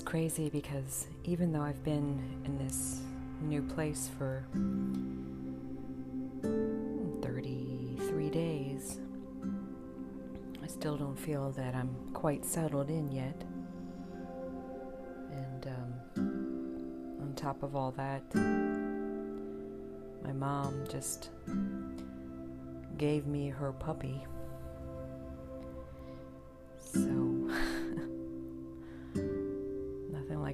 it's 0.00 0.08
crazy 0.08 0.48
because 0.48 1.08
even 1.24 1.52
though 1.52 1.60
I've 1.60 1.84
been 1.84 2.18
in 2.46 2.56
this 2.56 3.00
new 3.42 3.60
place 3.60 4.08
for 4.16 4.46
33 7.20 8.30
days, 8.30 8.98
I 10.62 10.66
still 10.68 10.96
don't 10.96 11.18
feel 11.18 11.50
that 11.50 11.74
I'm 11.74 11.94
quite 12.14 12.46
settled 12.46 12.88
in 12.88 13.12
yet. 13.12 13.44
And 15.32 15.66
um, 15.66 15.92
on 17.20 17.34
top 17.36 17.62
of 17.62 17.76
all 17.76 17.90
that, 17.90 18.22
my 20.24 20.32
mom 20.32 20.82
just 20.90 21.28
gave 22.96 23.26
me 23.26 23.50
her 23.50 23.72
puppy. 23.72 24.24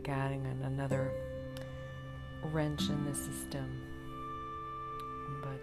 Like 0.06 0.16
adding 0.16 0.46
another 0.65 1.12
wrench 2.52 2.88
in 2.88 3.05
the 3.05 3.14
system. 3.14 3.83
But 5.42 5.60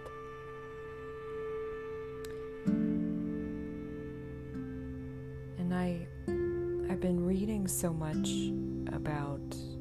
and 5.60 5.74
I 5.74 6.08
I've 6.92 7.00
been 7.00 7.26
reading 7.26 7.68
so 7.68 7.94
much 7.94 8.30
about 8.94 9.50
mm, 9.50 9.78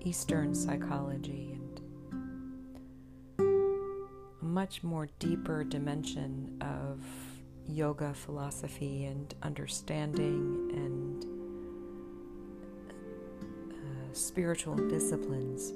Eastern 0.00 0.54
psychology 0.54 1.58
and 1.58 1.80
a 4.40 4.44
much 4.44 4.82
more 4.82 5.08
deeper 5.18 5.64
dimension 5.64 6.58
of 6.60 7.04
yoga 7.68 8.12
philosophy 8.12 9.04
and 9.04 9.34
understanding 9.42 10.70
and 10.74 11.31
spiritual 14.32 14.76
disciplines. 14.88 15.74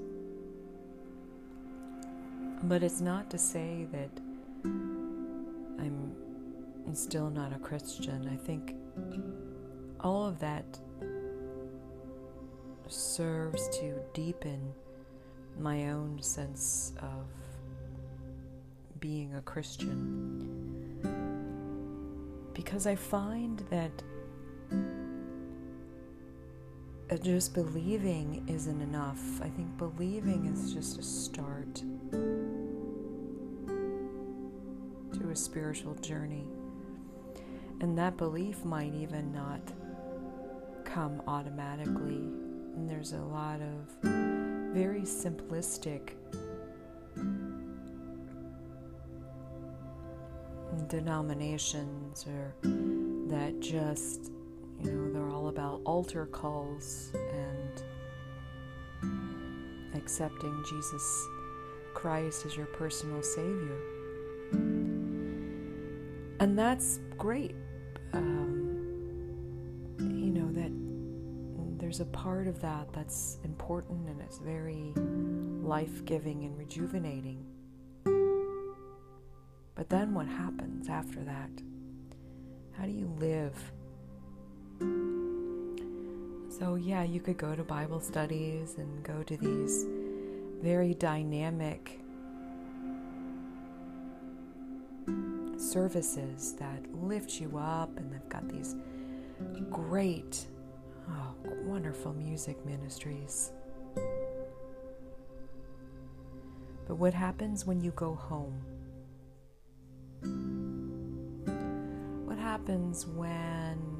But 2.62 2.82
it's 2.82 3.02
not 3.02 3.28
to 3.28 3.36
say 3.36 3.86
that 3.92 4.08
I'm 5.78 6.14
still 6.94 7.28
not 7.28 7.52
a 7.52 7.58
Christian. 7.58 8.26
I 8.32 8.36
think 8.46 8.74
all 10.00 10.24
of 10.24 10.38
that 10.38 10.64
serves 12.88 13.68
to 13.80 14.00
deepen 14.14 14.72
my 15.60 15.90
own 15.90 16.22
sense 16.22 16.94
of 17.02 17.26
being 19.00 19.34
a 19.34 19.42
Christian. 19.42 21.02
Because 22.54 22.86
I 22.86 22.94
find 22.94 23.58
that 23.68 24.02
Uh, 27.08 27.16
just 27.16 27.54
believing 27.54 28.44
isn't 28.48 28.82
enough. 28.82 29.40
I 29.40 29.48
think 29.48 29.78
believing 29.78 30.46
is 30.46 30.74
just 30.74 30.98
a 30.98 31.02
start 31.02 31.76
to 35.12 35.30
a 35.30 35.36
spiritual 35.36 35.94
journey. 35.94 36.48
And 37.80 37.96
that 37.96 38.16
belief 38.16 38.64
might 38.64 38.92
even 38.92 39.30
not 39.30 39.60
come 40.84 41.22
automatically. 41.28 42.28
And 42.74 42.90
there's 42.90 43.12
a 43.12 43.22
lot 43.22 43.60
of 43.60 43.88
very 44.74 45.02
simplistic 45.02 46.10
denominations 50.88 52.26
or 52.26 52.52
that 52.62 53.60
just 53.60 54.32
you 54.82 55.10
know, 55.14 55.25
altar 55.96 56.26
calls 56.26 57.10
and 57.32 57.82
accepting 59.94 60.62
Jesus 60.68 61.26
Christ 61.94 62.44
as 62.44 62.54
your 62.54 62.66
personal 62.66 63.22
Savior. 63.22 63.78
And 66.38 66.58
that's 66.58 67.00
great. 67.16 67.54
Um, 68.12 68.76
you 69.98 70.32
know, 70.32 70.52
that 70.52 70.70
there's 71.80 72.00
a 72.00 72.04
part 72.04 72.46
of 72.46 72.60
that 72.60 72.92
that's 72.92 73.38
important 73.42 74.10
and 74.10 74.20
it's 74.20 74.36
very 74.36 74.92
life 75.62 76.04
giving 76.04 76.44
and 76.44 76.58
rejuvenating. 76.58 77.42
But 79.74 79.88
then 79.88 80.12
what 80.12 80.26
happens 80.26 80.90
after 80.90 81.24
that? 81.24 81.48
How 82.72 82.84
do 82.84 82.92
you 82.92 83.10
live 83.18 83.72
so, 86.58 86.76
yeah, 86.76 87.02
you 87.02 87.20
could 87.20 87.36
go 87.36 87.54
to 87.54 87.62
Bible 87.62 88.00
studies 88.00 88.76
and 88.78 89.02
go 89.02 89.22
to 89.22 89.36
these 89.36 89.86
very 90.62 90.94
dynamic 90.94 92.00
services 95.58 96.54
that 96.58 96.82
lift 96.94 97.40
you 97.40 97.58
up, 97.58 97.94
and 97.98 98.10
they've 98.12 98.28
got 98.28 98.48
these 98.48 98.74
great, 99.70 100.46
oh, 101.10 101.34
wonderful 101.64 102.14
music 102.14 102.64
ministries. 102.64 103.52
But 106.86 106.94
what 106.96 107.12
happens 107.12 107.66
when 107.66 107.80
you 107.80 107.90
go 107.92 108.14
home? 108.14 108.62
What 112.26 112.38
happens 112.38 113.06
when 113.06 113.95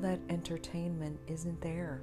that 0.00 0.18
entertainment 0.28 1.18
isn't 1.26 1.60
there? 1.60 2.00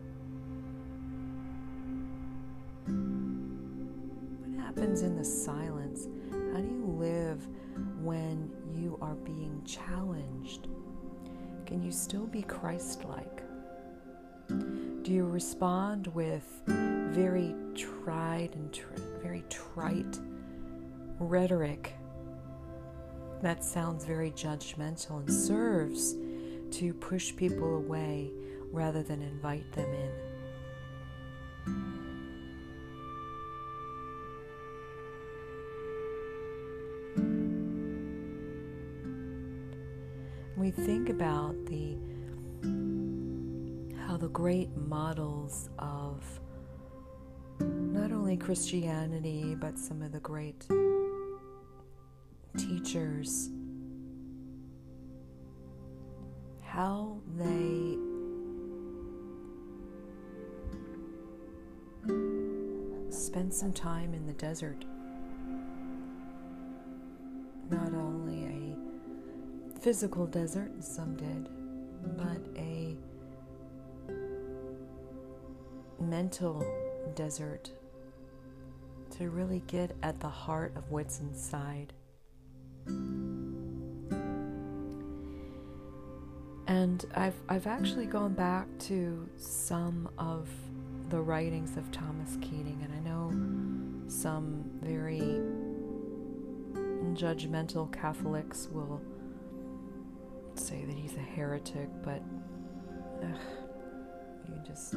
What 4.46 4.66
happens 4.66 5.02
in 5.02 5.18
the 5.18 5.26
silence? 5.26 6.08
How 6.54 6.62
do 6.62 6.68
you 6.68 6.86
live 6.86 7.48
when 8.02 8.52
you 8.76 8.98
are 9.02 9.16
being 9.16 9.62
challenged? 9.66 10.68
Can 11.66 11.84
you 11.84 11.92
still 11.92 12.28
be 12.28 12.44
Christ 12.44 13.04
like? 13.06 13.44
Do 14.48 15.12
you 15.12 15.26
respond 15.26 16.08
with 16.08 16.62
very 16.66 17.56
tried 17.76 18.56
and 18.56 18.80
very 19.22 19.44
trite 19.50 20.20
rhetoric 21.20 21.94
that 23.42 23.64
sounds 23.64 24.04
very 24.04 24.32
judgmental 24.32 25.20
and 25.20 25.32
serves 25.32 26.16
to 26.72 26.94
push 26.94 27.36
people 27.36 27.76
away 27.78 28.32
rather 28.72 29.04
than 29.04 29.22
invite 29.22 29.72
them 29.74 29.94
in. 29.94 30.12
We 40.56 40.72
think 40.72 41.10
about 41.10 41.56
the 41.66 41.98
how 44.06 44.18
the 44.18 44.30
great 44.30 44.76
models 44.76 45.70
of 45.80 46.24
not 47.60 48.12
only 48.12 48.38
Christianity 48.38 49.56
but 49.56 49.78
some 49.78 50.02
of 50.02 50.12
the 50.12 50.20
great 50.20 50.66
teachers 52.58 53.50
how 56.78 57.18
they 57.40 57.98
spend 63.10 63.52
some 63.52 63.74
time 63.74 64.14
in 64.14 64.28
the 64.28 64.34
desert. 64.34 64.86
Not 67.72 67.96
only 67.96 68.46
a 68.46 69.80
physical 69.80 70.28
desert, 70.28 70.72
some 70.84 71.16
did, 71.16 71.50
but 72.16 72.38
a 72.56 72.96
mental 76.00 76.64
desert 77.16 77.72
to 79.18 79.32
really 79.32 79.64
get 79.66 79.96
at 80.04 80.20
the 80.20 80.30
heart 80.30 80.74
of 80.76 80.92
what's 80.92 81.22
inside. 81.22 81.92
And 86.68 87.06
I've, 87.16 87.40
I've 87.48 87.66
actually 87.66 88.06
gone 88.06 88.34
back 88.34 88.68
to 88.80 89.28
some 89.38 90.10
of 90.18 90.50
the 91.10 91.22
writings 91.22 91.78
of 91.78 91.90
Thomas 91.94 92.38
Keating, 92.42 92.82
and 92.84 92.94
I 92.94 93.00
know 93.00 93.32
some 94.10 94.70
very 94.82 95.42
judgmental 97.14 97.92
Catholics 97.94 98.68
will 98.70 99.02
say 100.56 100.84
that 100.86 100.96
he's 100.96 101.16
a 101.16 101.20
heretic, 101.20 101.88
but 102.04 102.22
ugh, 103.24 103.40
you 104.50 104.56
just 104.66 104.94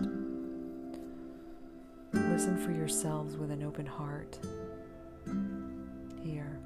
listen 2.12 2.56
for 2.56 2.72
yourselves 2.72 3.36
with 3.36 3.52
an 3.52 3.62
open 3.62 3.86
heart 3.86 4.40
here. 6.24 6.58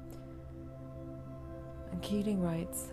And 1.91 2.01
Keating 2.01 2.41
writes, 2.41 2.89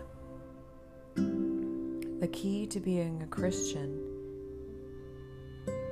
The 2.23 2.29
key 2.29 2.65
to 2.67 2.79
being 2.79 3.21
a 3.21 3.27
Christian 3.27 3.99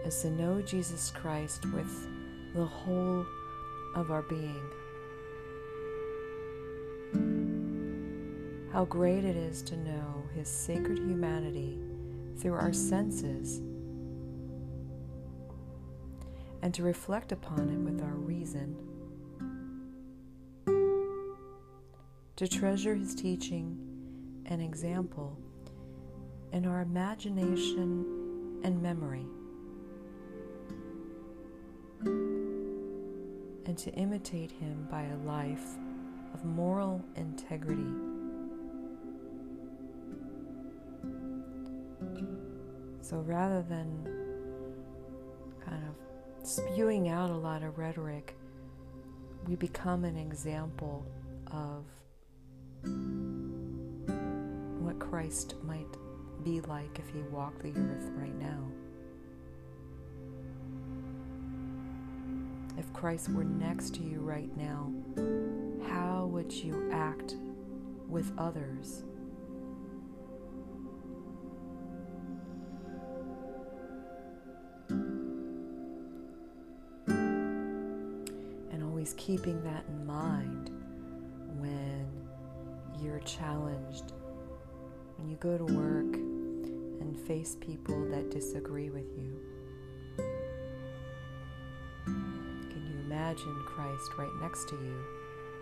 is 0.05 0.21
to 0.21 0.29
know 0.29 0.61
Jesus 0.61 1.11
Christ 1.11 1.65
with 1.73 2.07
the 2.55 2.63
whole 2.63 3.25
of 3.95 4.11
our 4.11 4.21
being. 4.21 4.63
How 8.71 8.85
great 8.85 9.25
it 9.25 9.35
is 9.35 9.61
to 9.63 9.75
know 9.75 10.23
His 10.33 10.47
sacred 10.47 10.99
humanity 10.99 11.77
through 12.37 12.53
our 12.53 12.71
senses 12.71 13.57
and 16.61 16.73
to 16.73 16.81
reflect 16.81 17.33
upon 17.33 17.67
it 17.67 17.79
with 17.79 18.01
our 18.01 18.15
reason. 18.15 18.77
To 22.37 22.47
treasure 22.47 22.95
His 22.95 23.15
teaching 23.15 23.77
and 24.45 24.61
example 24.61 25.37
in 26.51 26.65
our 26.65 26.81
imagination 26.81 28.59
and 28.63 28.81
memory. 28.81 29.25
And 33.65 33.77
to 33.77 33.91
imitate 33.91 34.51
Him 34.51 34.87
by 34.91 35.03
a 35.03 35.17
life 35.17 35.77
of 36.33 36.43
moral 36.43 37.03
integrity. 37.15 37.91
So 43.01 43.19
rather 43.19 43.61
than 43.61 44.07
kind 45.65 45.83
of 45.83 46.47
spewing 46.47 47.09
out 47.09 47.29
a 47.29 47.35
lot 47.35 47.63
of 47.63 47.77
rhetoric, 47.77 48.35
we 49.47 49.55
become 49.55 50.05
an 50.05 50.17
example 50.17 51.05
of 51.47 51.85
what 54.81 54.99
Christ 54.99 55.55
might 55.63 55.97
be 56.43 56.61
like 56.61 56.99
if 56.99 57.09
he 57.09 57.21
walked 57.31 57.61
the 57.61 57.69
earth 57.69 58.09
right 58.15 58.37
now. 58.39 58.71
If 62.77 62.91
Christ 62.93 63.29
were 63.29 63.43
next 63.43 63.93
to 63.95 64.01
you 64.01 64.19
right 64.19 64.49
now, 64.57 64.91
how 65.87 66.25
would 66.25 66.51
you 66.51 66.89
act 66.91 67.35
with 68.07 68.31
others? 68.37 69.03
And 78.71 78.83
always 78.83 79.13
keeping 79.17 79.61
that 79.63 79.85
in 79.87 80.05
mind 80.05 80.71
when 81.59 82.07
you're 82.99 83.19
challenged, 83.19 84.13
when 85.17 85.29
you 85.29 85.35
go 85.37 85.57
to 85.57 85.65
work 85.65 86.30
and 87.11 87.27
face 87.27 87.57
people 87.59 88.07
that 88.09 88.31
disagree 88.31 88.89
with 88.89 89.11
you. 89.17 89.37
Can 92.05 92.87
you 92.89 92.99
imagine 93.05 93.63
Christ 93.65 94.11
right 94.17 94.31
next 94.41 94.69
to 94.69 94.75
you? 94.75 95.03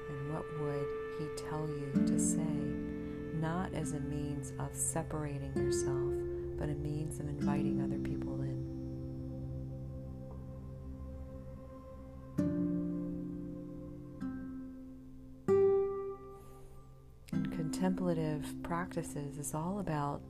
And 0.10 0.31
what 0.31 0.46
would 0.62 0.86
he 1.18 1.25
tell 1.50 1.68
you 1.68 2.06
to 2.06 2.19
say? 2.19 2.44
Not 3.42 3.74
as 3.74 3.94
a 3.94 4.00
means 4.00 4.54
of 4.60 4.75
separating 4.75 5.56
yourself, 5.56 6.13
but 6.60 6.69
a 6.69 6.75
means 6.75 7.19
of 7.19 7.28
inviting 7.28 7.81
other 7.81 7.98
people 7.98 8.42
in. 8.44 8.60
contemplative 17.56 18.46
practices 18.62 19.38
is 19.38 19.54
all 19.54 19.80
about 19.80 20.22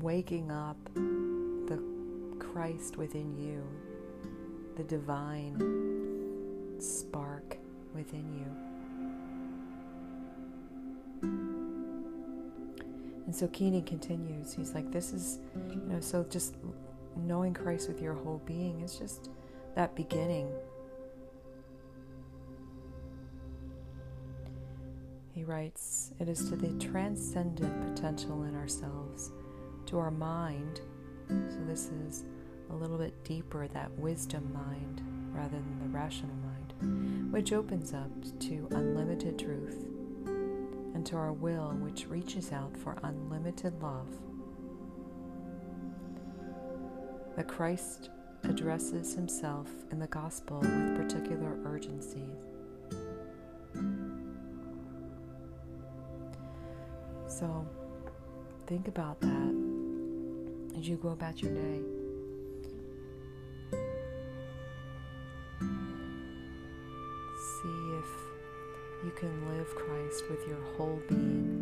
waking 0.00 0.50
up 0.50 0.76
the 0.94 1.82
Christ 2.38 2.96
within 2.96 3.36
you, 3.36 3.62
the 4.76 4.84
divine 4.84 5.58
spark 6.78 7.56
within 7.94 8.32
you. 8.32 8.46
And 13.26 13.34
so 13.34 13.48
Keating 13.48 13.84
continues. 13.84 14.52
He's 14.52 14.74
like, 14.74 14.90
This 14.90 15.12
is, 15.12 15.38
you 15.70 15.80
know, 15.86 16.00
so 16.00 16.24
just 16.28 16.56
knowing 17.16 17.54
Christ 17.54 17.88
with 17.88 18.00
your 18.00 18.14
whole 18.14 18.42
being 18.46 18.80
is 18.80 18.98
just 18.98 19.30
that 19.74 19.94
beginning 19.94 20.52
He 25.32 25.44
writes, 25.44 26.12
It 26.20 26.28
is 26.28 26.48
to 26.50 26.56
the 26.56 26.72
transcendent 26.78 27.94
potential 27.94 28.44
in 28.44 28.54
ourselves, 28.54 29.32
to 29.92 29.98
our 29.98 30.10
mind. 30.10 30.80
So, 31.28 31.58
this 31.66 31.90
is 31.90 32.24
a 32.70 32.74
little 32.74 32.96
bit 32.96 33.12
deeper, 33.24 33.68
that 33.68 33.90
wisdom 33.98 34.50
mind 34.54 35.02
rather 35.34 35.56
than 35.56 35.78
the 35.82 35.88
rational 35.88 36.34
mind, 36.36 37.30
which 37.30 37.52
opens 37.52 37.92
up 37.92 38.10
to 38.40 38.68
unlimited 38.70 39.38
truth, 39.38 39.84
and 40.94 41.04
to 41.04 41.16
our 41.16 41.34
will, 41.34 41.72
which 41.80 42.06
reaches 42.06 42.52
out 42.52 42.74
for 42.74 42.96
unlimited 43.02 43.82
love. 43.82 44.08
That 47.36 47.48
Christ 47.48 48.08
addresses 48.44 49.14
himself 49.14 49.68
in 49.90 49.98
the 49.98 50.06
gospel 50.06 50.60
with 50.60 50.96
particular 50.96 51.58
urgency 51.66 52.30
So 57.26 57.66
think 58.66 58.88
about 58.88 59.18
that 59.20 59.61
as 60.82 60.88
you 60.88 60.96
go 60.96 61.10
about 61.10 61.40
your 61.40 61.52
day. 61.52 61.80
See 67.38 67.78
if 68.00 68.10
you 69.04 69.12
can 69.14 69.48
live 69.56 69.68
Christ 69.76 70.24
with 70.28 70.48
your 70.48 70.60
whole 70.76 71.00
being. 71.08 71.61